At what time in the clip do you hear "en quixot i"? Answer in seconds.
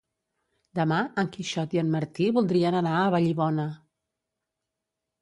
1.25-1.83